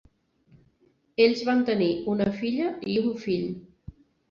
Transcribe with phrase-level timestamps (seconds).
[1.25, 3.49] Ells van tenir una filla i un fill.